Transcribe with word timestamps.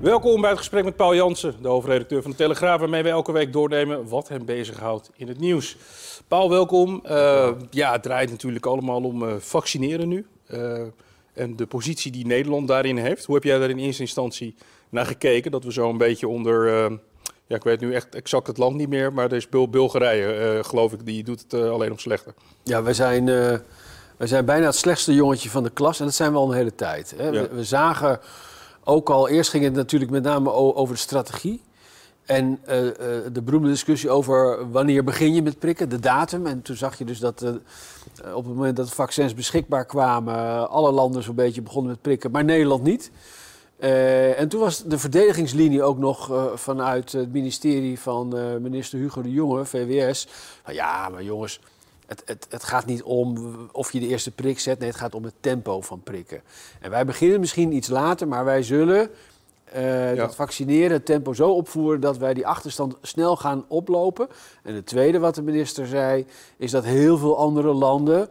Welkom 0.00 0.40
bij 0.40 0.50
het 0.50 0.58
gesprek 0.58 0.84
met 0.84 0.96
Paul 0.96 1.14
Jansen, 1.14 1.54
de 1.62 1.68
hoofdredacteur 1.68 2.22
van 2.22 2.30
de 2.30 2.36
Telegraaf, 2.36 2.80
waarmee 2.80 3.02
we 3.02 3.08
elke 3.08 3.32
week 3.32 3.52
doornemen 3.52 4.08
wat 4.08 4.28
hem 4.28 4.44
bezighoudt 4.44 5.10
in 5.16 5.28
het 5.28 5.40
nieuws. 5.40 5.76
Paul, 6.28 6.50
welkom. 6.50 7.02
Uh, 7.04 7.50
ja, 7.70 7.92
het 7.92 8.02
draait 8.02 8.30
natuurlijk 8.30 8.66
allemaal 8.66 9.02
om 9.02 9.22
uh, 9.22 9.34
vaccineren 9.38 10.08
nu. 10.08 10.26
Uh, 10.50 10.80
en 11.32 11.56
de 11.56 11.66
positie 11.66 12.12
die 12.12 12.26
Nederland 12.26 12.68
daarin 12.68 12.96
heeft. 12.96 13.24
Hoe 13.24 13.34
heb 13.34 13.44
jij 13.44 13.58
daar 13.58 13.70
in 13.70 13.78
eerste 13.78 14.02
instantie 14.02 14.54
naar 14.88 15.06
gekeken? 15.06 15.50
Dat 15.50 15.64
we 15.64 15.72
zo 15.72 15.88
een 15.88 15.98
beetje 15.98 16.28
onder, 16.28 16.90
ja, 17.46 17.56
ik 17.56 17.64
weet 17.64 17.80
nu 17.80 17.94
echt 17.94 18.14
exact 18.14 18.46
het 18.46 18.58
land 18.58 18.76
niet 18.76 18.88
meer, 18.88 19.12
maar 19.12 19.24
er 19.24 19.36
is 19.36 19.48
Bul 19.48 19.68
Bulgarije, 19.68 20.60
geloof 20.64 20.92
ik, 20.92 21.06
die 21.06 21.24
doet 21.24 21.40
het 21.40 21.54
alleen 21.54 21.88
nog 21.88 22.00
slechter. 22.00 22.34
Ja, 22.62 22.82
wij 22.82 22.94
zijn, 22.94 23.24
wij 24.16 24.26
zijn 24.26 24.44
bijna 24.44 24.66
het 24.66 24.74
slechtste 24.74 25.14
jongetje 25.14 25.50
van 25.50 25.62
de 25.62 25.70
klas 25.70 25.98
en 25.98 26.04
dat 26.04 26.14
zijn 26.14 26.32
we 26.32 26.38
al 26.38 26.50
een 26.50 26.56
hele 26.56 26.74
tijd. 26.74 27.14
Hè? 27.16 27.24
Ja. 27.24 27.30
We, 27.30 27.48
we 27.48 27.64
zagen 27.64 28.20
ook 28.88 29.10
al, 29.10 29.28
eerst 29.28 29.50
ging 29.50 29.64
het 29.64 29.74
natuurlijk 29.74 30.10
met 30.10 30.22
name 30.22 30.52
over 30.52 30.94
de 30.94 31.00
strategie. 31.00 31.62
En 32.24 32.58
uh, 32.68 32.84
uh, 32.84 32.90
de 33.32 33.42
beroemde 33.44 33.68
discussie 33.68 34.10
over 34.10 34.70
wanneer 34.70 35.04
begin 35.04 35.34
je 35.34 35.42
met 35.42 35.58
prikken, 35.58 35.88
de 35.88 35.98
datum. 35.98 36.46
En 36.46 36.62
toen 36.62 36.76
zag 36.76 36.98
je 36.98 37.04
dus 37.04 37.18
dat 37.18 37.42
uh, 37.42 37.50
op 38.34 38.44
het 38.44 38.54
moment 38.54 38.76
dat 38.76 38.86
de 38.86 38.94
vaccins 38.94 39.34
beschikbaar 39.34 39.84
kwamen, 39.84 40.70
alle 40.70 40.92
landen 40.92 41.22
zo'n 41.22 41.34
beetje 41.34 41.62
begonnen 41.62 41.90
met 41.90 42.02
prikken, 42.02 42.30
maar 42.30 42.44
Nederland 42.44 42.82
niet. 42.82 43.10
en 44.36 44.48
toen 44.48 44.60
was 44.60 44.82
de 44.84 44.98
verdedigingslinie 44.98 45.82
ook 45.82 45.98
nog 45.98 46.50
vanuit 46.54 47.12
het 47.12 47.32
ministerie 47.32 48.00
van 48.00 48.28
minister 48.62 48.98
Hugo 48.98 49.22
de 49.22 49.32
Jonge, 49.32 49.64
VWS. 49.64 50.28
Ja, 50.66 51.08
maar 51.08 51.22
jongens, 51.22 51.60
het, 52.08 52.22
het, 52.24 52.46
het, 52.50 52.64
gaat 52.64 52.86
niet 52.86 53.02
om 53.02 53.54
of 53.72 53.92
je 53.92 54.00
de 54.00 54.06
eerste 54.06 54.30
prik 54.30 54.58
zet. 54.58 54.78
Nee, 54.78 54.88
het 54.88 54.98
gaat 54.98 55.14
om 55.14 55.24
het 55.24 55.34
tempo 55.40 55.80
van 55.80 56.02
prikken. 56.02 56.42
En 56.80 56.90
wij 56.90 57.04
beginnen 57.04 57.40
misschien 57.40 57.72
iets 57.72 57.88
later, 57.88 58.28
maar 58.28 58.44
wij 58.44 58.62
zullen 58.62 59.10
uh, 59.76 60.16
dat 60.16 60.34
vaccineren, 60.34 60.90
het 60.90 61.04
tempo 61.04 61.32
zo 61.32 61.50
opvoeren 61.50 62.00
dat 62.00 62.16
wij 62.16 62.34
die 62.34 62.46
achterstand 62.46 62.96
snel 63.02 63.36
gaan 63.36 63.64
oplopen. 63.68 64.28
En 64.62 64.74
het 64.74 64.86
tweede 64.86 65.18
wat 65.18 65.34
de 65.34 65.42
minister 65.42 65.86
zei, 65.86 66.26
is 66.56 66.70
dat 66.70 66.84
heel 66.84 67.18
veel 67.18 67.38
andere 67.38 67.72
landen 67.72 68.28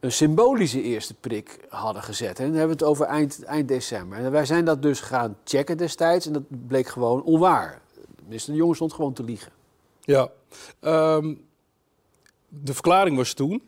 een 0.00 0.12
symbolische 0.12 0.82
eerste 0.82 1.14
prik 1.14 1.58
hadden 1.68 2.02
gezet. 2.02 2.38
En 2.38 2.44
dan 2.44 2.56
hebben 2.56 2.76
we 2.76 2.84
het 2.84 2.92
over 2.92 3.06
eind, 3.06 3.44
eind 3.44 3.68
december. 3.68 4.18
En 4.18 4.30
wij 4.30 4.44
zijn 4.44 4.64
dat 4.64 4.82
dus 4.82 5.00
gaan 5.00 5.36
checken 5.44 5.76
destijds 5.76 6.26
en 6.26 6.32
dat 6.32 6.66
bleek 6.66 6.88
gewoon 6.88 7.22
onwaar. 7.22 7.80
Minister 8.24 8.52
De 8.52 8.58
Jonge 8.58 8.74
stond 8.74 8.92
gewoon 8.92 9.12
te 9.12 9.22
liegen. 9.22 9.52
Ja, 10.00 10.30
um 10.80 11.48
de 12.50 12.74
verklaring 12.74 13.16
was 13.16 13.32
toen, 13.32 13.62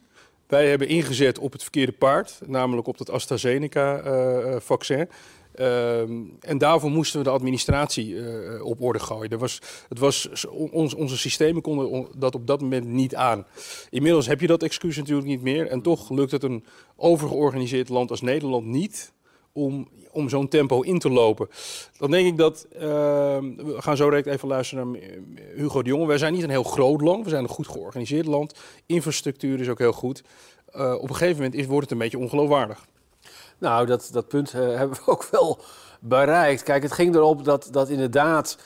wij 0.47 0.69
hebben 0.69 0.89
ingezet 0.89 1.39
op 1.39 1.53
het 1.53 1.63
verkeerde 1.63 1.93
paard, 1.93 2.41
namelijk 2.47 2.87
op 2.87 2.99
het 2.99 3.11
AstraZeneca-vaccin. 3.11 5.09
Uh, 5.55 6.01
en 6.41 6.59
daarvoor 6.59 6.91
moesten 6.91 7.19
we 7.19 7.25
de 7.25 7.31
administratie 7.31 8.15
uh, 8.15 8.65
op 8.65 8.81
orde 8.81 8.99
gooien. 8.99 9.31
Er 9.31 9.39
was, 9.39 9.61
het 9.89 9.99
was, 9.99 10.47
onze 10.97 11.19
systemen 11.19 11.63
konden 11.63 12.07
dat 12.17 12.35
op 12.35 12.47
dat 12.47 12.61
moment 12.61 12.87
niet 12.87 13.15
aan. 13.15 13.47
Inmiddels 13.91 14.27
heb 14.27 14.41
je 14.41 14.47
dat 14.47 14.63
excuus 14.63 14.97
natuurlijk 14.97 15.27
niet 15.27 15.43
meer. 15.43 15.67
En 15.67 15.83
toch 15.83 16.11
lukt 16.11 16.31
het 16.31 16.43
een 16.43 16.65
overgeorganiseerd 16.97 17.89
land 17.89 18.11
als 18.11 18.21
Nederland 18.21 18.67
niet 18.67 19.13
om, 19.53 19.89
om 20.11 20.29
zo'n 20.29 20.49
tempo 20.49 20.81
in 20.81 20.99
te 20.99 21.11
lopen. 21.11 21.49
Dan 21.99 22.11
denk 22.11 22.27
ik 22.27 22.37
dat, 22.37 22.67
uh, 22.75 22.81
we 22.81 23.77
gaan 23.79 23.97
zo 23.97 24.09
direct 24.09 24.27
even 24.27 24.49
luisteren 24.49 24.91
naar 24.91 25.01
Hugo 25.55 25.83
de 25.83 25.89
Jonge. 25.89 26.07
Wij 26.07 26.19
zijn 26.19 26.33
niet 26.33 26.43
een 26.43 26.51
heel 26.51 26.63
groot 26.63 27.01
land, 27.01 27.25
we 27.25 27.31
zijn 27.31 27.43
een 27.43 27.49
goed 27.49 27.69
georganiseerd 27.69 28.27
land. 28.27 28.55
Infrastructuur 28.87 29.61
is 29.61 29.69
ook 29.69 29.79
heel 29.79 29.93
goed. 29.93 30.23
Uh, 30.75 30.95
op 30.95 31.09
een 31.09 31.17
gegeven 31.17 31.37
moment 31.37 31.55
is, 31.55 31.67
wordt 31.67 31.83
het 31.83 31.91
een 31.91 31.99
beetje 31.99 32.19
ongeloofwaardig. 32.19 32.87
Nou, 33.59 33.87
dat, 33.87 34.09
dat 34.13 34.29
punt 34.29 34.55
uh, 34.55 34.61
hebben 34.61 34.97
we 34.97 35.11
ook 35.13 35.29
wel 35.31 35.59
bereikt. 36.01 36.63
Kijk, 36.63 36.83
het 36.83 36.93
ging 36.93 37.15
erop 37.15 37.45
dat, 37.45 37.69
dat 37.71 37.89
inderdaad 37.89 38.59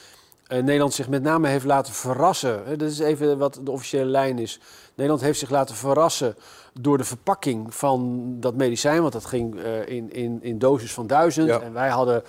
Nederland 0.48 0.94
zich 0.94 1.08
met 1.08 1.22
name 1.22 1.48
heeft 1.48 1.64
laten 1.64 1.92
verrassen. 1.92 2.78
Dat 2.78 2.90
is 2.90 2.98
even 2.98 3.38
wat 3.38 3.60
de 3.62 3.70
officiële 3.70 4.04
lijn 4.04 4.38
is. 4.38 4.60
Nederland 4.94 5.24
heeft 5.24 5.38
zich 5.38 5.50
laten 5.50 5.74
verrassen 5.74 6.36
door 6.80 6.98
de 6.98 7.04
verpakking 7.04 7.74
van 7.74 8.26
dat 8.40 8.54
medicijn. 8.54 9.00
Want 9.00 9.12
dat 9.12 9.24
ging 9.24 9.54
uh, 9.54 9.88
in, 9.88 10.12
in, 10.12 10.38
in 10.42 10.58
doses 10.58 10.92
van 10.92 11.06
duizend. 11.06 11.48
Ja. 11.48 11.60
En 11.60 11.72
wij 11.72 11.88
hadden 11.88 12.22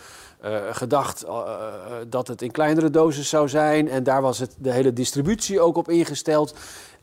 uh, 0.45 0.57
gedacht 0.71 1.25
dat 2.09 2.27
het 2.27 2.41
in 2.41 2.51
kleinere 2.51 2.89
doses 2.89 3.29
zou 3.29 3.49
zijn. 3.49 3.89
En 3.89 4.03
daar 4.03 4.21
was 4.21 4.39
het, 4.39 4.55
de 4.59 4.71
hele 4.71 4.93
distributie 4.93 5.59
ook 5.59 5.75
op 5.75 5.89
ingesteld. 5.89 6.55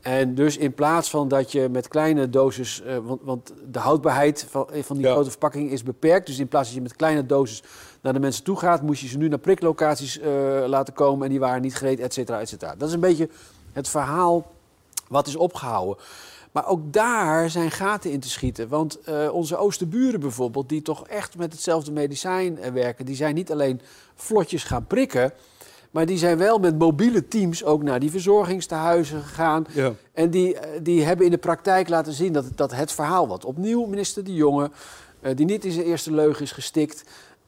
En 0.05 0.35
dus 0.35 0.57
in 0.57 0.75
plaats 0.75 1.11
van 1.11 1.29
dat 1.29 1.53
je 1.53 1.69
met 1.69 1.89
kleine 1.89 2.31
doses, 2.31 2.83
uh, 2.87 2.97
want, 3.03 3.21
want, 3.23 3.53
de 3.71 3.79
houdbaarheid 3.79 4.47
van, 4.51 4.67
van 4.73 4.97
die 4.97 5.07
ja. 5.07 5.13
grote 5.13 5.31
verpakking 5.31 5.71
is 5.71 5.83
beperkt. 5.83 6.27
Dus 6.27 6.39
in 6.39 6.49
plaats 6.49 6.67
dat 6.67 6.77
je 6.77 6.83
met 6.83 6.97
kleine 6.97 7.27
doses 7.27 7.63
naar 8.01 8.13
de 8.13 8.19
mensen 8.21 8.45
toe 8.45 8.59
gaat, 8.59 8.83
moest 8.83 9.01
je 9.01 9.09
ze 9.09 9.19
nu 9.19 9.29
naar 9.29 9.39
priklocaties 9.39 10.19
uh, 10.19 10.25
laten 10.67 10.95
komen 10.95 11.25
en 11.25 11.31
die 11.31 11.41
waren 11.41 11.63
niet 11.63 11.75
gereed, 11.75 12.01
et 12.01 12.13
cetera, 12.13 12.41
et 12.41 12.49
cetera. 12.49 12.75
Dat 12.77 12.89
is 12.89 12.95
een 12.95 13.01
beetje 13.01 13.29
het 13.73 13.89
verhaal 13.89 14.53
wat 15.09 15.27
is 15.27 15.37
opgehouden. 15.37 15.97
Maar 16.53 16.67
ook 16.67 16.93
daar 16.93 17.51
zijn 17.51 17.71
gaten 17.71 18.11
in 18.11 18.21
te 18.21 18.31
schieten. 18.31 18.69
Want 18.69 18.99
uh, 19.09 19.33
onze 19.33 19.57
oosterburen 19.57 20.21
bijvoorbeeld, 20.21 20.69
die 20.69 20.83
toch 20.83 21.07
echt 21.07 21.37
met 21.37 21.53
hetzelfde 21.53 21.93
medicijn 21.93 22.73
werken, 22.73 23.07
die 23.07 23.17
zijn 23.17 23.35
niet 23.35 23.53
alleen 23.53 23.81
vlotjes 24.15 24.65
gaan 24.65 24.87
prikken. 24.87 25.33
Maar 25.95 26.07
die 26.07 26.19
zijn 26.19 26.39
wel 26.39 26.59
met 26.59 26.79
mobiele 26.79 27.29
teams 27.29 27.65
ook 27.65 27.83
naar 27.83 28.01
die 28.01 28.11
verzorgingstehuizen 28.11 29.23
gegaan. 29.23 29.67
Ja. 29.73 29.93
En 30.13 30.31
die, 30.31 30.57
die 30.83 31.05
hebben 31.05 31.25
in 31.25 31.31
de 31.31 31.39
praktijk 31.39 31.89
laten 31.89 32.13
zien 32.13 32.33
dat, 32.33 32.47
dat 32.55 32.75
het 32.75 32.93
verhaal 32.93 33.29
wat 33.29 33.45
opnieuw 33.45 33.85
minister 33.87 34.25
De 34.25 34.35
Jonge, 34.35 34.71
uh, 35.21 35.37
die 35.37 35.47
niet 35.47 35.65
in 35.65 35.73
zijn 35.73 35.87
eerste 35.87 36.13
leugen 36.13 36.43
is 36.43 36.53
gestikt, 36.53 37.05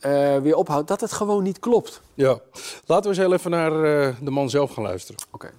uh, 0.06 0.36
weer 0.38 0.56
ophoudt, 0.56 0.88
dat 0.88 1.00
het 1.00 1.12
gewoon 1.12 1.42
niet 1.42 1.58
klopt. 1.58 2.00
Ja, 2.14 2.40
laten 2.84 3.02
we 3.02 3.08
eens 3.08 3.18
heel 3.26 3.32
even 3.32 3.50
naar 3.50 3.72
uh, 3.72 4.14
de 4.20 4.30
man 4.30 4.50
zelf 4.50 4.70
gaan 4.70 4.82
luisteren. 4.82 5.20
Oké. 5.30 5.46
Okay. 5.46 5.58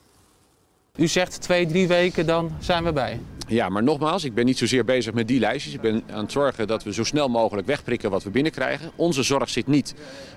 U 0.97 1.07
zegt 1.07 1.41
twee, 1.41 1.65
drie 1.65 1.87
weken, 1.87 2.25
dan 2.25 2.51
zijn 2.59 2.83
we 2.83 2.93
bij. 2.93 3.19
Ja, 3.47 3.69
maar 3.69 3.83
nogmaals, 3.83 4.23
ik 4.23 4.33
ben 4.33 4.45
niet 4.45 4.57
zozeer 4.57 4.85
bezig 4.85 5.13
met 5.13 5.27
die 5.27 5.39
lijstjes. 5.39 5.73
Ik 5.73 5.81
ben 5.81 6.03
aan 6.11 6.21
het 6.23 6.31
zorgen 6.31 6.67
dat 6.67 6.83
we 6.83 6.93
zo 6.93 7.03
snel 7.03 7.29
mogelijk 7.29 7.67
wegprikken 7.67 8.09
wat 8.09 8.23
we 8.23 8.29
binnenkrijgen. 8.29 8.91
Onze 8.95 9.23
zorg 9.23 9.49
zit 9.49 9.67
niet 9.67 9.93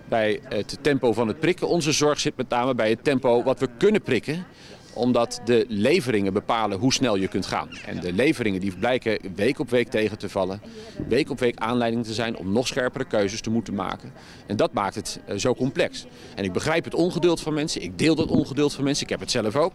bij 0.09 0.41
het 0.48 0.78
tempo 0.81 1.12
van 1.12 1.28
het 1.28 1.41
prikken. 1.41 1.69
Onze 1.69 1.93
zorg 1.93 2.21
zit 2.21 2.37
met 2.37 2.48
name 2.48 2.75
bij 2.75 2.91
het 2.91 3.04
tempo 3.04 3.43
wat 3.43 3.60
we 3.60 3.69
kunnen 3.78 4.03
prikken 4.03 4.47
omdat 4.94 5.41
de 5.44 5.65
leveringen 5.69 6.32
bepalen 6.32 6.78
hoe 6.78 6.92
snel 6.92 7.16
je 7.16 7.28
kunt 7.28 7.47
gaan. 7.47 7.69
En 7.87 8.00
de 8.00 8.12
leveringen 8.12 8.60
die 8.60 8.72
blijken 8.78 9.19
week 9.34 9.59
op 9.59 9.71
week 9.71 9.88
tegen 9.88 10.19
te 10.19 10.28
vallen. 10.28 10.62
Week 11.09 11.31
op 11.31 11.38
week 11.38 11.59
aanleiding 11.59 12.04
te 12.04 12.15
zijn 12.15 12.37
om 12.37 12.53
nog 12.53 12.66
scherpere 12.66 13.04
keuzes 13.04 13.41
te 13.41 13.50
moeten 13.50 13.75
maken. 13.75 14.12
En 14.47 14.56
dat 14.56 14.72
maakt 14.72 14.94
het 14.94 15.21
uh, 15.28 15.37
zo 15.37 15.54
complex. 15.54 16.06
En 16.34 16.44
ik 16.44 16.53
begrijp 16.53 16.84
het 16.84 16.94
ongeduld 16.94 17.41
van 17.41 17.54
mensen. 17.54 17.82
Ik 17.82 17.98
deel 17.98 18.15
dat 18.15 18.28
ongeduld 18.28 18.72
van 18.72 18.84
mensen. 18.84 19.04
Ik 19.04 19.10
heb 19.10 19.21
het 19.21 19.31
zelf 19.31 19.56
ook. 19.56 19.72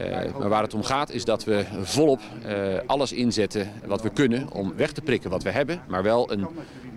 Uh, 0.00 0.36
maar 0.38 0.48
waar 0.48 0.62
het 0.62 0.74
om 0.74 0.82
gaat 0.82 1.10
is 1.10 1.24
dat 1.24 1.44
we 1.44 1.64
volop 1.82 2.20
uh, 2.46 2.78
alles 2.86 3.12
inzetten 3.12 3.72
wat 3.86 4.02
we 4.02 4.10
kunnen 4.10 4.52
om 4.52 4.76
weg 4.76 4.92
te 4.92 5.00
prikken 5.00 5.30
wat 5.30 5.42
we 5.42 5.50
hebben. 5.50 5.82
Maar 5.88 6.02
wel 6.02 6.32
een, 6.32 6.46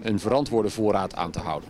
een 0.02 0.20
verantwoorde 0.20 0.70
voorraad 0.70 1.16
aan 1.16 1.32
te 1.32 1.40
houden. 1.40 1.70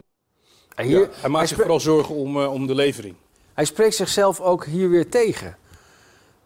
En 0.75 0.85
hier, 0.85 0.99
ja, 0.99 1.07
hij 1.19 1.29
maakt 1.29 1.47
zich 1.47 1.57
vooral 1.57 1.79
zorgen 1.79 2.15
om, 2.15 2.37
uh, 2.37 2.53
om 2.53 2.67
de 2.67 2.75
levering. 2.75 3.15
Hij 3.53 3.65
spreekt 3.65 3.95
zichzelf 3.95 4.41
ook 4.41 4.65
hier 4.65 4.89
weer 4.89 5.09
tegen. 5.09 5.57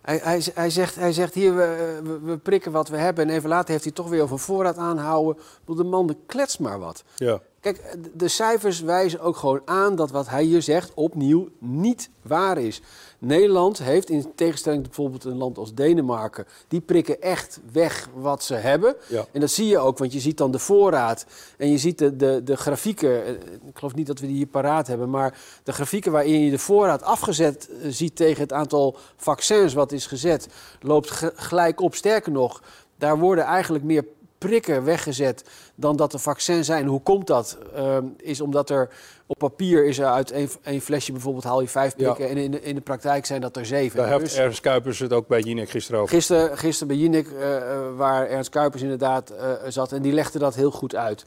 Hij, 0.02 0.20
hij, 0.24 0.42
hij, 0.54 0.70
zegt, 0.70 0.96
hij 0.96 1.14
zegt 1.14 1.34
hier, 1.34 1.56
we, 1.56 2.00
we, 2.04 2.20
we, 2.20 2.38
prikken 2.38 2.72
wat 2.72 2.90
we 2.90 2.98
hebben. 2.98 3.30
En 3.30 3.36
even 3.36 3.50
later 3.50 3.72
heeft 3.72 3.84
hij 3.84 3.94
toch 3.94 4.10
weer 4.10 4.22
over 4.22 4.40
voorraad 4.40 4.78
aanhouden. 4.78 5.44
De 5.66 5.84
man 5.84 6.18
klets 6.26 6.58
maar 6.58 6.80
wat. 6.80 7.04
Ja. 7.16 7.42
Kijk, 7.64 7.98
de 8.14 8.28
cijfers 8.28 8.82
wijzen 8.82 9.20
ook 9.20 9.36
gewoon 9.38 9.62
aan 9.66 9.96
dat 9.96 10.12
wat 10.12 10.30
hij 10.30 10.44
hier 10.44 10.62
zegt 10.62 10.92
opnieuw 10.94 11.50
niet 11.60 12.10
waar 12.22 12.58
is. 12.58 12.82
Nederland 13.20 13.78
heeft 13.78 14.10
in 14.10 14.32
tegenstelling 14.36 14.82
tot 14.84 14.96
bijvoorbeeld 14.96 15.24
een 15.24 15.38
land 15.38 15.58
als 15.58 15.74
Denemarken, 15.74 16.46
die 16.68 16.82
prikken 16.82 17.22
echt 17.22 17.60
weg 17.72 18.10
wat 18.16 18.44
ze 18.44 18.54
hebben. 18.56 18.96
Ja. 19.08 19.26
En 19.32 19.40
dat 19.40 19.50
zie 19.52 19.68
je 19.68 19.78
ook, 19.78 19.98
want 19.98 20.14
je 20.14 20.20
ziet 20.20 20.38
dan 20.38 20.52
de 20.52 20.60
voorraad 20.60 21.26
en 21.58 21.70
je 21.72 21.78
ziet 21.78 21.98
de, 21.98 22.16
de, 22.16 22.42
de 22.44 22.56
grafieken. 22.58 23.26
Eh, 23.26 23.32
Ik 23.68 23.78
geloof 23.78 23.96
niet 23.96 24.08
dat 24.08 24.20
we 24.20 24.28
die 24.28 24.36
hier 24.36 24.46
paraat 24.48 24.88
hebben, 24.88 25.10
maar 25.10 25.38
de 25.64 25.74
grafieken 25.74 26.12
waarin 26.12 26.40
je 26.42 26.52
de 26.52 26.60
voorraad 26.60 27.04
afgezet 27.04 27.70
eh, 27.70 27.88
ziet 27.90 28.16
tegen 28.16 28.42
het 28.42 28.54
aantal 28.54 28.96
vaccins 29.16 29.74
wat 29.74 29.92
is 29.92 30.06
gezet, 30.06 30.48
loopt 30.82 31.10
ge- 31.12 31.34
gelijk 31.36 31.82
op. 31.82 31.96
Sterker 31.96 32.32
nog, 32.32 32.62
daar 32.98 33.20
worden 33.20 33.44
eigenlijk 33.44 33.84
meer 33.84 34.06
prikken 34.48 34.84
weggezet 34.84 35.44
dan 35.76 35.96
dat 35.96 36.14
er 36.14 36.20
vaccins 36.20 36.66
zijn. 36.66 36.86
Hoe 36.88 37.02
komt 37.02 37.28
dat? 37.28 37.58
Ehm, 37.76 38.06
is 38.18 38.42
omdat 38.42 38.70
er 38.70 38.90
op 39.28 39.38
papier 39.38 39.86
is 39.86 40.00
er 40.00 40.06
uit 40.06 40.32
één, 40.32 40.50
één 40.64 40.82
flesje 40.82 41.12
bijvoorbeeld 41.12 41.44
haal 41.44 41.62
je 41.62 41.68
vijf 41.68 41.94
Ja. 41.98 42.04
prikken 42.14 42.30
en 42.36 42.44
in 42.44 42.52
de, 42.52 42.62
in 42.62 42.76
de 42.76 42.82
praktijk 42.82 43.26
zijn 43.26 43.42
dat 43.42 43.58
er 43.58 43.66
zeven. 43.66 43.98
Daar 43.98 44.08
heeft 44.08 44.20
Dus- 44.20 44.36
Ernst 44.36 44.60
Kuipers 44.62 45.00
het 45.00 45.14
ook 45.14 45.28
bij 45.28 45.40
Jinek 45.40 45.70
gisteren 45.70 46.02
over. 46.02 46.16
Gisteren, 46.16 46.58
gisteren 46.58 46.88
bij 46.88 46.98
Jinek, 46.98 47.28
eh, 47.28 47.56
eh, 47.58 47.80
waar 47.96 48.28
Ernst 48.28 48.50
Kuipers 48.50 48.82
inderdaad 48.82 49.30
eh, 49.30 49.52
zat, 49.68 49.92
en 49.92 50.02
die 50.02 50.14
legde 50.14 50.40
dat 50.40 50.56
heel 50.56 50.72
goed 50.72 50.96
uit. 50.96 51.26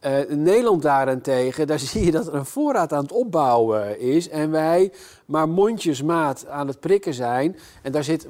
Eh, 0.00 0.12
Nederland 0.28 0.82
daarentegen, 0.82 1.66
daar 1.66 1.78
zie 1.88 2.04
je 2.04 2.10
dat 2.10 2.26
er 2.26 2.34
een 2.34 2.44
voorraad 2.46 2.92
aan 2.92 3.02
het 3.02 3.12
opbouwen 3.12 4.00
is. 4.00 4.28
En 4.28 4.50
wij 4.50 4.92
maar 5.24 5.48
mondjesmaat 5.48 6.46
aan 6.46 6.66
het 6.66 6.80
prikken 6.80 7.14
zijn. 7.14 7.56
En 7.82 7.92
daar 7.92 8.04
zit, 8.04 8.26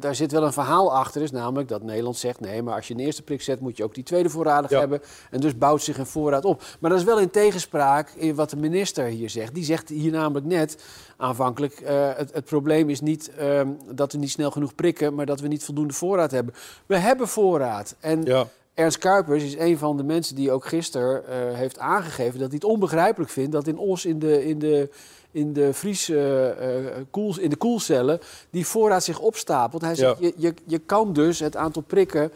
daar, 0.00 0.14
zit 0.14 0.32
wel 0.32 0.42
een 0.42 0.52
verhaal 0.52 0.94
achter, 0.94 1.22
is 1.22 1.30
namelijk 1.30 1.68
dat 1.68 1.82
Nederland 1.82 2.16
zegt... 2.16 2.40
nee, 2.40 2.62
maar 2.62 2.74
als 2.74 2.88
je 2.88 2.94
een 2.94 3.00
eerste 3.00 3.22
prik 3.22 3.42
zet, 3.42 3.60
moet 3.60 3.76
je 3.76 3.84
ook 3.84 3.94
die 3.94 4.04
tweede 4.04 4.28
voorradig 4.30 4.70
Ja. 4.70 4.78
hebben. 4.78 5.00
En 5.30 5.40
dus 5.40 5.58
bouwt 5.58 5.82
zich 5.82 5.98
een 5.98 6.06
voorraad 6.06 6.44
op. 6.44 6.62
Maar 6.80 6.90
dat 6.90 6.98
is 6.98 7.04
wel 7.04 7.18
in 7.20 7.30
tegenspraak 7.30 8.10
in 8.10 8.34
wat 8.34 8.50
de 8.50 8.56
minister 8.56 9.04
hier 9.04 9.30
zegt. 9.30 9.54
Die 9.54 9.64
zegt 9.64 9.88
hier 9.88 10.12
namelijk 10.12 10.46
net 10.46 10.82
aanvankelijk... 11.16 11.80
eh, 11.80 12.08
het, 12.16 12.32
het 12.34 12.44
probleem 12.44 12.90
is 12.90 13.00
niet 13.00 13.30
ehm, 13.38 13.68
dat 13.90 14.12
we 14.12 14.18
niet 14.18 14.30
snel 14.30 14.50
genoeg 14.50 14.74
prikken... 14.74 15.14
maar 15.14 15.26
dat 15.26 15.40
we 15.40 15.48
niet 15.48 15.64
voldoende 15.64 15.94
voorraad 15.94 16.30
hebben. 16.30 16.54
We 16.86 16.96
hebben 16.96 17.28
voorraad. 17.28 17.94
En 18.00 18.22
Ja, 18.24 18.46
Ernst 18.76 18.98
Kuipers 18.98 19.42
is 19.42 19.56
een 19.56 19.78
van 19.78 19.96
de 19.96 20.02
mensen 20.02 20.34
die 20.34 20.52
ook 20.52 20.66
gisteren 20.66 21.26
eh, 21.26 21.54
heeft 21.54 21.78
aangegeven 21.78 22.38
dat 22.38 22.48
hij 22.48 22.58
het 22.60 22.64
onbegrijpelijk 22.64 23.30
vindt 23.30 23.52
dat 23.52 23.66
in 23.66 23.78
Os 23.78 24.04
in 24.04 24.18
de, 24.18 24.46
in 24.46 24.58
de, 24.58 24.90
in 25.30 25.52
de 25.52 25.72
Vries 25.74 26.08
eh, 26.08 26.86
eh, 26.86 27.04
koel, 27.10 27.38
in 27.38 27.50
de 27.50 27.56
koelcellen 27.56 28.20
die 28.50 28.66
voorraad 28.66 29.04
zich 29.04 29.18
opstapelt. 29.18 29.82
Hij 29.82 29.94
zegt, 29.94 30.18
Ja. 30.18 30.26
je, 30.26 30.32
je, 30.36 30.54
je 30.64 30.78
kan 30.78 31.12
dus 31.12 31.38
het 31.38 31.56
aantal 31.56 31.82
prikken 31.82 32.32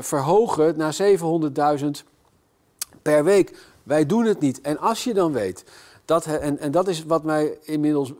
verhogen 0.00 0.76
naar 0.76 0.96
700.000 1.80 1.86
per 3.02 3.24
week. 3.24 3.58
Wij 3.82 4.06
doen 4.06 4.24
het 4.24 4.40
niet. 4.40 4.60
En 4.60 4.78
als 4.78 5.04
je 5.04 5.14
dan 5.14 5.32
weet 5.32 5.64
dat, 6.04 6.26
en, 6.26 6.58
en 6.58 6.70
dat 6.70 6.88
is 6.88 7.04
wat 7.04 7.22
mij 7.22 7.58
inmiddels 7.62 8.12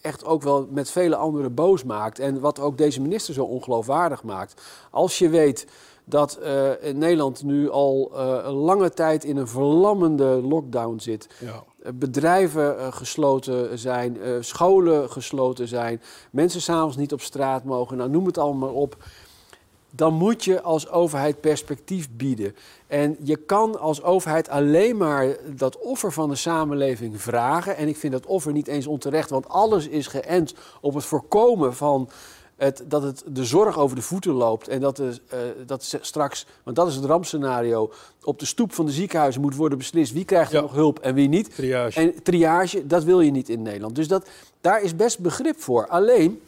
echt 0.00 0.24
ook 0.24 0.42
wel 0.42 0.68
met 0.70 0.90
vele 0.90 1.16
anderen 1.16 1.54
boos 1.54 1.84
maakt. 1.84 2.18
En 2.18 2.40
wat 2.40 2.60
ook 2.60 2.78
deze 2.78 3.00
minister 3.00 3.34
zo 3.34 3.44
ongeloofwaardig 3.44 4.22
maakt. 4.22 4.62
Als 4.90 5.18
je 5.18 5.28
weet 5.28 5.66
dat 6.04 6.38
in 6.80 6.98
Nederland 6.98 7.42
nu 7.42 7.70
al 7.70 8.10
eh, 8.14 8.38
een 8.44 8.52
lange 8.52 8.90
tijd 8.90 9.24
in 9.24 9.36
een 9.36 9.48
verlammende 9.48 10.24
lockdown 10.24 10.98
zit. 10.98 11.28
ja. 11.40 11.64
Eh, 11.82 11.92
Bedrijven 11.94 12.92
gesloten 12.92 13.78
zijn, 13.78 14.18
scholen 14.40 15.10
gesloten 15.10 15.68
zijn, 15.68 16.00
mensen 16.30 16.60
s'avonds 16.60 16.96
niet 16.96 17.12
op 17.12 17.20
straat 17.20 17.64
mogen, 17.64 17.96
nou 17.96 18.10
noem 18.10 18.26
het 18.26 18.38
allemaal 18.38 18.72
op. 18.72 18.96
Dan 19.90 20.14
moet 20.14 20.44
je 20.44 20.62
als 20.62 20.88
overheid 20.90 21.40
perspectief 21.40 22.08
bieden. 22.16 22.56
En 22.86 23.16
je 23.22 23.36
kan 23.36 23.80
als 23.80 24.02
overheid 24.02 24.48
alleen 24.48 24.96
maar 24.96 25.36
dat 25.56 25.78
offer 25.78 26.12
van 26.12 26.28
de 26.28 26.34
samenleving 26.34 27.22
vragen. 27.22 27.76
En 27.76 27.88
ik 27.88 27.96
vind 27.96 28.12
dat 28.12 28.26
offer 28.26 28.52
niet 28.52 28.66
eens 28.66 28.86
onterecht, 28.86 29.30
want 29.30 29.48
alles 29.48 29.88
is 29.88 30.06
geënt 30.06 30.54
op 30.80 30.94
het 30.94 31.04
voorkomen 31.04 31.74
van 31.74 32.08
het, 32.56 32.84
dat 32.88 33.02
het 33.02 33.22
de 33.26 33.44
zorg 33.44 33.78
over 33.78 33.96
de 33.96 34.02
voeten 34.02 34.32
loopt. 34.32 34.68
En 34.68 34.80
dat, 34.80 34.98
eh, 34.98 35.38
dat 35.66 35.96
straks, 36.00 36.46
want 36.62 36.76
dat 36.76 36.88
is 36.88 36.94
het 36.94 37.04
rampscenario, 37.04 37.92
op 38.22 38.38
de 38.38 38.46
stoep 38.46 38.72
van 38.72 38.86
de 38.86 38.92
ziekenhuizen 38.92 39.40
moet 39.40 39.56
worden 39.56 39.78
beslist 39.78 40.12
wie 40.12 40.24
krijgt 40.24 40.50
er 40.50 40.56
Ja. 40.56 40.62
nog 40.62 40.72
hulp 40.72 40.98
en 40.98 41.14
wie 41.14 41.28
niet. 41.28 41.54
Triage. 41.54 42.00
En 42.00 42.22
triage, 42.22 42.86
dat 42.86 43.04
wil 43.04 43.20
je 43.20 43.30
niet 43.30 43.48
in 43.48 43.62
Nederland. 43.62 43.94
Dus 43.94 44.08
dat, 44.08 44.28
daar 44.60 44.82
is 44.82 44.96
best 44.96 45.18
begrip 45.18 45.60
voor. 45.60 45.86
Alleen, 45.88 46.40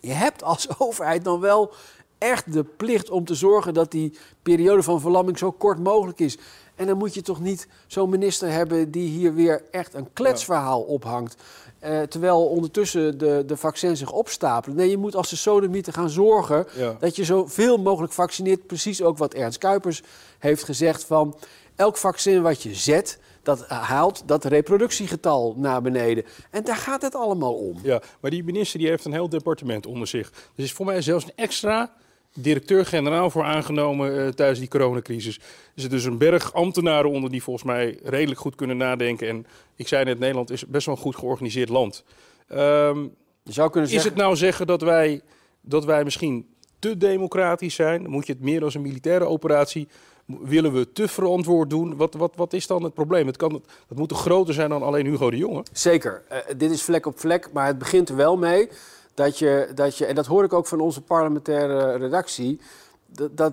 je 0.00 0.12
hebt 0.12 0.42
als 0.42 0.68
overheid 0.78 1.24
dan 1.24 1.40
wel 1.40 1.72
echt 2.18 2.52
de 2.52 2.64
plicht 2.64 3.10
om 3.10 3.24
te 3.24 3.34
zorgen 3.34 3.74
dat 3.74 3.90
die 3.90 4.18
periode 4.42 4.82
van 4.82 5.00
verlamming 5.00 5.38
zo 5.38 5.50
kort 5.52 5.78
mogelijk 5.78 6.20
is. 6.20 6.38
En 6.74 6.86
dan 6.86 6.98
moet 6.98 7.14
je 7.14 7.22
toch 7.22 7.40
niet 7.40 7.68
zo'n 7.86 8.10
minister 8.10 8.50
hebben 8.52 8.90
die 8.90 9.08
hier 9.08 9.34
weer 9.34 9.62
echt 9.70 9.94
een 9.94 10.08
kletsverhaal 10.12 10.82
ophangt. 10.82 11.36
eh, 11.78 12.02
terwijl 12.02 12.46
ondertussen 12.46 13.18
de, 13.18 13.42
de 13.46 13.56
vaccins 13.56 13.98
zich 13.98 14.12
opstapelen. 14.12 14.76
Nee, 14.76 14.90
je 14.90 14.96
moet 14.96 15.16
als 15.16 15.30
de 15.30 15.36
sodemieten 15.36 15.92
gaan 15.92 16.10
zorgen 16.10 16.66
Ja. 16.76 16.96
dat 17.00 17.16
je 17.16 17.24
zoveel 17.24 17.76
mogelijk 17.78 18.12
vaccineert. 18.12 18.66
Precies 18.66 19.02
ook 19.02 19.18
wat 19.18 19.34
Ernst 19.34 19.58
Kuipers 19.58 20.02
heeft 20.38 20.62
gezegd 20.64 21.04
van... 21.04 21.36
elk 21.76 21.96
vaccin 21.96 22.42
wat 22.42 22.62
je 22.62 22.74
zet, 22.74 23.18
dat 23.42 23.66
haalt 23.68 24.22
dat 24.26 24.44
reproductiegetal 24.44 25.54
naar 25.56 25.82
beneden. 25.82 26.24
En 26.50 26.64
daar 26.64 26.76
gaat 26.76 27.02
het 27.02 27.14
allemaal 27.14 27.54
om. 27.54 27.78
Ja, 27.82 28.02
maar 28.20 28.30
die 28.30 28.44
minister 28.44 28.78
die 28.78 28.88
heeft 28.88 29.04
een 29.04 29.12
heel 29.12 29.28
departement 29.28 29.86
onder 29.86 30.08
zich. 30.08 30.28
Er 30.56 30.64
is 30.64 30.72
voor 30.72 30.86
mij 30.86 31.02
zelfs 31.02 31.24
een 31.24 31.32
extra 31.36 31.92
directeur-generaal 32.36 33.30
voor 33.30 33.44
aangenomen 33.44 34.18
eh, 34.18 34.28
tijdens 34.28 34.58
die 34.58 34.68
coronacrisis. 34.68 35.36
Er 35.36 35.42
zit 35.74 35.90
dus 35.90 36.04
een 36.04 36.18
berg 36.18 36.52
ambtenaren 36.52 37.10
onder 37.10 37.30
die 37.30 37.42
volgens 37.42 37.64
mij 37.64 37.98
redelijk 38.02 38.40
goed 38.40 38.54
kunnen 38.54 38.76
nadenken. 38.76 39.28
En 39.28 39.46
ik 39.76 39.88
zei 39.88 40.04
net, 40.04 40.18
Nederland 40.18 40.50
is 40.50 40.66
best 40.66 40.86
wel 40.86 40.94
een 40.94 41.00
goed 41.00 41.16
georganiseerd 41.16 41.68
land. 41.68 42.04
Ehm, 42.48 43.06
Je 43.42 43.52
zou 43.52 43.70
kunnen 43.70 43.88
is 43.90 43.94
zeggen... 43.94 44.12
het 44.12 44.20
nou 44.20 44.36
zeggen 44.36 44.66
dat 44.66 44.80
wij, 44.80 45.20
dat 45.60 45.84
wij 45.84 46.04
misschien 46.04 46.46
te 46.78 46.96
democratisch 46.96 47.74
zijn? 47.74 48.10
Moet 48.10 48.26
je 48.26 48.32
het 48.32 48.42
meer 48.42 48.64
als 48.64 48.74
een 48.74 48.82
militaire 48.82 49.24
operatie? 49.24 49.88
Willen 50.26 50.72
we 50.72 50.92
te 50.92 51.08
verantwoord 51.08 51.70
doen? 51.70 51.96
Wat, 51.96 52.14
wat, 52.14 52.32
wat 52.36 52.52
is 52.52 52.66
dan 52.66 52.82
het 52.82 52.94
probleem? 52.94 53.26
Het, 53.26 53.36
kan, 53.36 53.62
het 53.88 53.98
moet 53.98 54.08
toch 54.08 54.20
groter 54.20 54.54
zijn 54.54 54.70
dan 54.70 54.82
alleen 54.82 55.06
Hugo 55.06 55.30
de 55.30 55.36
Jonge? 55.36 55.62
Zeker. 55.72 56.22
Eh, 56.28 56.38
dit 56.56 56.70
is 56.70 56.82
vlek 56.82 57.06
op 57.06 57.20
vlek, 57.20 57.52
maar 57.52 57.66
het 57.66 57.78
begint 57.78 58.08
er 58.08 58.16
wel 58.16 58.36
mee 58.36 58.68
dat 59.16 59.38
je, 59.38 59.70
dat 59.74 59.98
je 59.98 60.06
en 60.06 60.14
dat 60.14 60.26
hoor 60.26 60.44
ik 60.44 60.52
ook 60.52 60.66
van 60.66 60.80
onze 60.80 61.00
parlementaire 61.00 61.96
redactie, 61.96 62.60
dat, 63.06 63.36
dat 63.36 63.52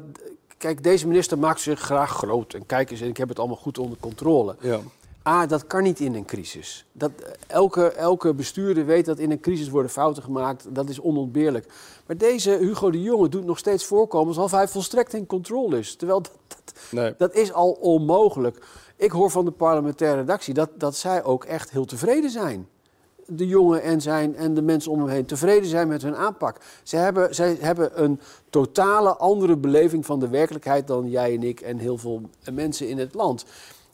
kijk, 0.57 0.83
deze 0.83 1.07
minister 1.07 1.39
maakt 1.39 1.61
zich 1.61 1.79
graag 1.79 2.09
groot 2.09 2.53
en 2.53 2.65
kijk 2.65 2.91
eens, 2.91 3.01
en 3.01 3.07
ik 3.07 3.17
heb 3.17 3.29
het 3.29 3.39
allemaal 3.39 3.57
goed 3.57 3.77
onder 3.77 3.97
controle. 3.99 4.55
Ja. 4.59 4.79
A, 5.27 5.45
dat 5.45 5.67
kan 5.67 5.83
niet 5.83 5.99
in 5.99 6.15
een 6.15 6.25
crisis. 6.25 6.85
Dat, 6.91 7.11
elke, 7.47 7.91
elke 7.91 8.33
bestuurder 8.33 8.85
weet 8.85 9.05
dat 9.05 9.19
in 9.19 9.31
een 9.31 9.39
crisis 9.39 9.69
worden 9.69 9.91
fouten 9.91 10.23
gemaakt. 10.23 10.65
Dat 10.75 10.89
is 10.89 10.99
onontbeerlijk. 10.99 11.67
Maar 12.07 12.17
deze 12.17 12.49
Hugo 12.51 12.91
de 12.91 13.01
Jonge 13.01 13.29
doet 13.29 13.45
nog 13.45 13.57
steeds 13.57 13.85
voorkomen 13.85 14.27
alsof 14.27 14.51
hij 14.51 14.67
volstrekt 14.67 15.13
in 15.13 15.25
controle 15.25 15.79
is. 15.79 15.95
Terwijl 15.95 16.21
dat, 16.21 16.31
dat, 16.47 16.73
Nee. 16.91 17.13
dat 17.17 17.33
is 17.33 17.53
al 17.53 17.71
onmogelijk. 17.71 18.65
Ik 18.95 19.11
hoor 19.11 19.31
van 19.31 19.45
de 19.45 19.51
parlementaire 19.51 20.19
redactie 20.19 20.53
dat, 20.53 20.69
dat 20.77 20.95
zij 20.95 21.23
ook 21.23 21.43
echt 21.43 21.71
heel 21.71 21.85
tevreden 21.85 22.29
zijn. 22.29 22.67
De 23.27 23.47
jongen 23.47 23.81
en, 23.81 24.01
zijn, 24.01 24.35
en 24.35 24.53
de 24.53 24.61
mensen 24.61 24.91
om 24.91 24.99
hem 24.99 25.07
heen 25.07 25.25
tevreden 25.25 25.69
zijn 25.69 25.87
met 25.87 26.01
hun 26.01 26.15
aanpak. 26.15 26.57
Zij 26.83 26.99
hebben, 26.99 27.35
zij 27.35 27.57
hebben 27.59 28.03
een 28.03 28.19
totale 28.49 29.15
andere 29.17 29.57
beleving 29.57 30.05
van 30.05 30.19
de 30.19 30.27
werkelijkheid 30.27 30.87
dan 30.87 31.09
jij 31.09 31.33
en 31.33 31.43
ik 31.43 31.61
en 31.61 31.77
heel 31.77 31.97
veel 31.97 32.21
mensen 32.53 32.87
in 32.89 32.97
het 32.97 33.13
land. 33.13 33.45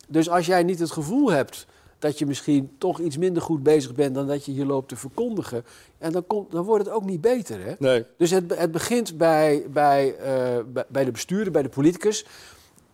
Dus 0.07 0.29
als 0.29 0.45
jij 0.45 0.63
niet 0.63 0.79
het 0.79 0.91
gevoel 0.91 1.31
hebt 1.31 1.65
dat 1.99 2.19
je 2.19 2.25
misschien 2.25 2.71
toch 2.77 2.99
iets 2.99 3.17
minder 3.17 3.41
goed 3.41 3.63
bezig 3.63 3.93
bent 3.93 4.15
dan 4.15 4.27
dat 4.27 4.45
je 4.45 4.51
hier 4.51 4.65
loopt 4.65 4.87
te 4.89 4.95
verkondigen, 4.95 5.63
en 5.97 6.11
dan, 6.11 6.27
komt, 6.27 6.51
dan 6.51 6.63
wordt 6.65 6.85
het 6.85 6.93
ook 6.93 7.05
niet 7.05 7.21
beter. 7.21 7.65
Hè? 7.65 7.73
Nee. 7.79 8.05
Dus 8.17 8.31
het, 8.31 8.57
het 8.57 8.71
begint 8.71 9.17
bij, 9.17 9.65
bij, 9.69 10.15
eh, 10.15 10.59
bij- 10.73 10.85
bij 10.87 11.05
de 11.05 11.11
bestuurder, 11.11 11.51
bij 11.51 11.61
de 11.61 11.69
politicus. 11.69 12.25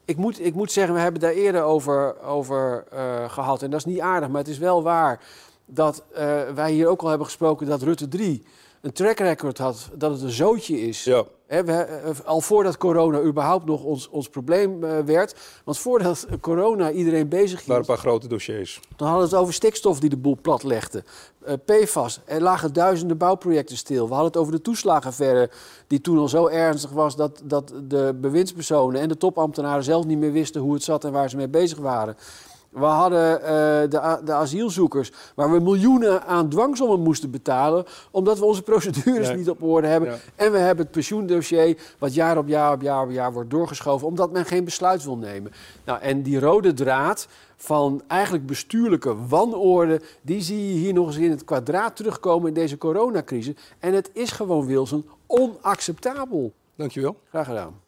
Ik 0.05 0.17
moet, 0.17 0.45
ik 0.45 0.53
moet 0.53 0.71
zeggen, 0.71 0.93
we 0.93 0.99
hebben 0.99 1.21
daar 1.21 1.31
eerder 1.31 1.61
over, 1.63 2.21
over 2.21 2.83
eh, 2.91 3.29
gehad. 3.29 3.61
En 3.61 3.69
dat 3.69 3.79
is 3.79 3.85
niet 3.85 3.99
aardig, 3.99 4.29
maar 4.29 4.41
het 4.41 4.49
is 4.49 4.57
wel 4.57 4.83
waar 4.83 5.19
dat 5.65 6.03
eh, 6.13 6.41
wij 6.55 6.71
hier 6.71 6.87
ook 6.87 7.01
al 7.01 7.07
hebben 7.07 7.27
gesproken 7.27 7.67
dat 7.67 7.81
Rutte 7.81 8.07
3 8.07 8.43
een 8.85 8.91
track 8.91 9.19
record 9.19 9.57
had, 9.57 9.89
dat 9.93 10.11
het 10.11 10.21
een 10.21 10.29
zootje 10.29 10.81
is. 10.81 11.03
Ja. 11.03 11.23
We, 11.47 11.71
eh, 11.71 12.11
al 12.25 12.41
voordat 12.41 12.77
corona 12.77 13.21
überhaupt 13.21 13.65
nog 13.65 13.83
ons, 13.83 14.09
ons 14.09 14.29
probleem 14.29 14.83
eh, 14.83 14.99
werd. 14.99 15.35
Want 15.63 15.77
voordat 15.77 16.27
corona 16.41 16.91
iedereen 16.91 17.29
bezig 17.29 17.59
Er 17.59 17.65
waren 17.67 17.81
een 17.81 17.87
paar 17.87 17.97
grote 17.97 18.27
dossiers. 18.27 18.79
dan 18.95 19.07
hadden 19.07 19.27
we 19.27 19.33
het 19.33 19.41
over 19.41 19.53
stikstof 19.53 19.99
die 19.99 20.09
de 20.09 20.17
boel 20.17 20.37
platlegde. 20.41 21.03
Eh 21.45 21.53
PFAS, 21.65 22.19
er 22.25 22.41
lagen 22.41 22.73
duizenden 22.73 23.17
bouwprojecten 23.17 23.77
stil. 23.77 24.07
We 24.07 24.13
hadden 24.13 24.31
het 24.31 24.37
over 24.37 24.51
de 24.51 24.61
toeslagenaffaire, 24.61 25.49
die 25.87 26.01
toen 26.01 26.17
al 26.17 26.27
zo 26.27 26.47
ernstig 26.47 26.91
was... 26.91 27.15
dat, 27.15 27.41
dat 27.43 27.73
de 27.83 28.17
bewindspersonen 28.21 29.01
en 29.01 29.07
de 29.07 29.17
topambtenaren 29.17 29.83
zelf 29.83 30.05
niet 30.05 30.17
meer 30.17 30.31
wisten 30.31 30.61
hoe 30.61 30.73
het 30.73 30.83
zat 30.83 31.03
en 31.03 31.11
waar 31.11 31.29
ze 31.29 31.37
mee 31.37 31.49
bezig 31.49 31.77
waren. 31.77 32.17
We 32.75 32.85
hadden 32.85 33.41
eh, 33.41 33.47
de, 33.89 34.21
de 34.23 34.33
asielzoekers 34.33 35.11
waar 35.35 35.51
we 35.51 35.59
miljoenen 35.59 36.23
aan 36.23 36.49
dwangsommen 36.49 36.99
moesten 36.99 37.31
betalen. 37.31 37.85
omdat 38.11 38.39
we 38.39 38.45
onze 38.45 38.61
procedures 38.61 39.33
niet 39.35 39.49
op 39.49 39.63
orde 39.63 39.87
hebben. 39.87 40.09
Ja. 40.09 40.17
En 40.35 40.51
we 40.51 40.57
hebben 40.57 40.83
het 40.83 40.93
pensioendossier 40.93 41.77
wat 41.99 42.13
jaar 42.13 42.37
op 42.37 42.47
jaar 42.47 42.73
op 42.73 42.81
jaar 42.81 43.03
op 43.03 43.11
jaar 43.11 43.33
wordt 43.33 43.49
doorgeschoven. 43.49 44.07
omdat 44.07 44.31
men 44.31 44.45
geen 44.45 44.63
besluit 44.63 45.03
wil 45.03 45.17
nemen. 45.17 45.51
Nou, 45.85 46.01
en 46.01 46.21
die 46.21 46.39
rode 46.39 46.73
draad 46.73 47.27
van 47.55 48.01
eigenlijk 48.07 48.45
bestuurlijke 48.45 49.27
wanorde. 49.27 50.01
die 50.21 50.41
zie 50.41 50.67
je 50.67 50.79
hier 50.79 50.93
nog 50.93 51.07
eens 51.07 51.17
in 51.17 51.31
het 51.31 51.45
kwadraat 51.45 51.95
terugkomen 51.95 52.47
in 52.47 52.53
deze 52.53 52.77
coronacrisis. 52.77 53.55
En 53.79 53.93
het 53.93 54.09
is 54.13 54.31
gewoon, 54.31 54.65
Wilson, 54.65 55.05
onacceptabel. 55.27 56.53
Dankjewel. 56.75 57.15
Graag 57.29 57.45
gedaan. 57.45 57.84